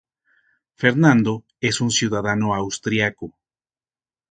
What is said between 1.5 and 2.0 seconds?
es un